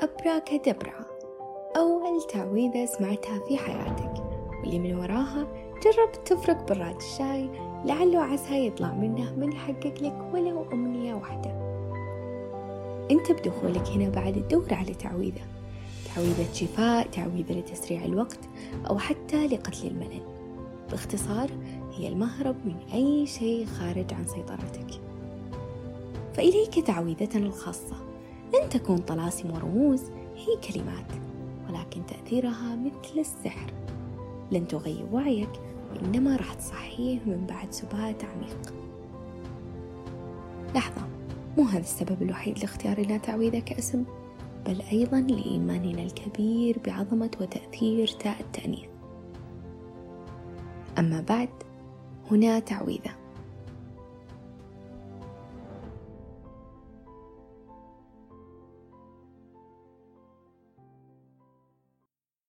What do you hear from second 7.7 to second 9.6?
لعله عسى يطلع منه من